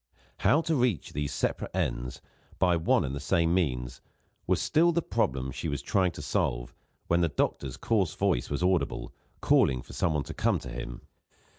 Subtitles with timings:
[0.39, 2.21] How to reach these separate ends,
[2.57, 4.01] by one and the same means,
[4.47, 6.73] was still the problem which she was trying to solve,
[7.05, 11.01] when the doctor's coarse voice was audible, calling for somebody to come to him.